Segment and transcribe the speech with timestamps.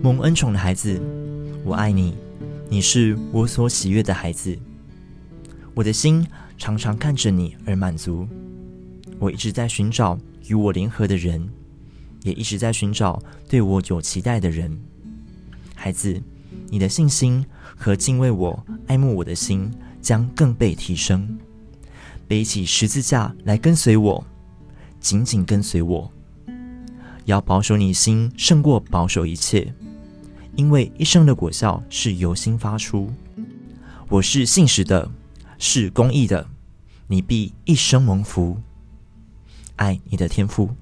[0.00, 1.00] 蒙恩宠的孩子，
[1.64, 2.14] 我爱你，
[2.70, 4.56] 你是我所喜悦的孩子。
[5.74, 6.24] 我的心
[6.56, 8.26] 常常看着你而满足。
[9.18, 10.16] 我一直在寻找
[10.46, 11.48] 与我联合的人，
[12.22, 14.78] 也一直在寻找对我有期待的人。
[15.74, 16.22] 孩子，
[16.68, 17.44] 你的信心
[17.76, 19.68] 和敬畏我、爱慕我的心
[20.00, 21.36] 将更被提升。
[22.28, 24.24] 背起十字架来跟随我，
[25.00, 26.08] 紧紧跟随我。
[27.24, 29.74] 要保守你心胜过保守一切，
[30.58, 33.08] 因为一生的果效是由心发出。
[34.08, 35.08] 我是信实的，
[35.56, 36.44] 是公义的，
[37.06, 38.58] 你必一生蒙福。
[39.76, 40.74] 爱你的天赋。